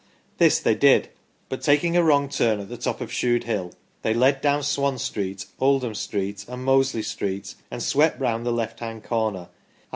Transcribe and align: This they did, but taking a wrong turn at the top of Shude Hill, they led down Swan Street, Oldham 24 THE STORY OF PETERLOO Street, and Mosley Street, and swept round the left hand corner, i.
This 0.39 0.57
they 0.57 0.73
did, 0.73 1.09
but 1.47 1.61
taking 1.61 1.95
a 1.95 2.01
wrong 2.01 2.27
turn 2.27 2.59
at 2.59 2.69
the 2.69 2.77
top 2.77 3.01
of 3.01 3.11
Shude 3.11 3.43
Hill, 3.43 3.71
they 4.01 4.15
led 4.15 4.41
down 4.41 4.63
Swan 4.63 4.97
Street, 4.97 5.45
Oldham 5.59 5.89
24 5.89 5.89
THE 5.89 5.95
STORY 5.95 6.23
OF 6.23 6.25
PETERLOO 6.37 6.43
Street, 6.47 6.51
and 6.55 6.65
Mosley 6.65 7.01
Street, 7.03 7.55
and 7.69 7.83
swept 7.83 8.19
round 8.19 8.43
the 8.43 8.51
left 8.51 8.79
hand 8.79 9.03
corner, 9.03 9.41
i. 9.53 9.55